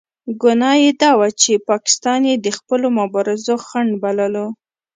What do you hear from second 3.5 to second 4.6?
خنډ بللو.